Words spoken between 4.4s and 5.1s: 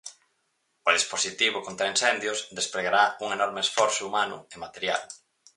e material.